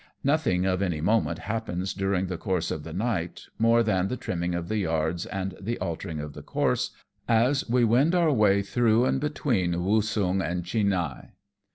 !N"othing 0.25 0.65
of 0.65 0.81
any 0.81 0.99
moment 0.99 1.37
happens 1.37 1.93
during 1.93 2.25
the 2.25 2.35
course 2.39 2.71
of 2.71 2.83
the 2.83 2.91
night, 2.91 3.45
more 3.59 3.83
than 3.83 4.07
the 4.07 4.17
trimming 4.17 4.55
of 4.55 4.67
the 4.67 4.77
yards 4.79 5.27
and 5.27 5.53
the 5.61 5.77
altering 5.77 6.19
of 6.19 6.33
the 6.33 6.41
course, 6.41 6.89
as 7.27 7.69
we 7.69 7.83
wend 7.83 8.15
our 8.15 8.33
way 8.33 8.63
through 8.63 9.19
between 9.19 9.73
"Woosung 9.85 10.41
and 10.43 10.63
Chinhae. 10.63 11.29